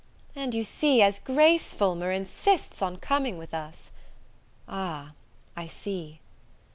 "And, 0.35 0.55
you 0.55 0.63
see, 0.63 1.03
as 1.03 1.19
Grace 1.19 1.75
Fulmer 1.75 2.09
insists 2.11 2.81
on 2.81 2.97
coming 2.97 3.37
with 3.37 3.53
us" 3.53 3.91
"Ah, 4.67 5.11
I 5.55 5.67
see." 5.67 6.21